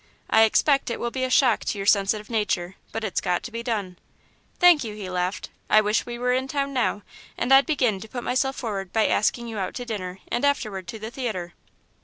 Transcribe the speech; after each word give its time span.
I 0.31 0.45
expect 0.45 0.89
it 0.89 0.99
will 0.99 1.11
be 1.11 1.23
a 1.23 1.29
shock 1.29 1.59
to 1.65 1.77
your 1.77 1.85
sensitive 1.85 2.27
nature, 2.27 2.73
but 2.91 3.03
it's 3.03 3.21
got 3.21 3.43
to 3.43 3.51
be 3.51 3.61
done." 3.61 3.99
"Thank 4.57 4.83
you," 4.83 4.95
he 4.95 5.11
laughed. 5.11 5.51
"I 5.69 5.79
wish 5.79 6.07
we 6.07 6.17
were 6.17 6.33
in 6.33 6.47
town 6.47 6.73
now, 6.73 7.03
and 7.37 7.53
I'd 7.53 7.67
begin 7.67 7.99
to 7.99 8.09
put 8.09 8.23
myself 8.23 8.55
forward 8.55 8.91
by 8.91 9.05
asking 9.05 9.47
you 9.47 9.59
out 9.59 9.75
to 9.75 9.85
dinner 9.85 10.17
and 10.29 10.43
afterward 10.43 10.87
to 10.87 10.97
the 10.97 11.11
theatre." 11.11 11.53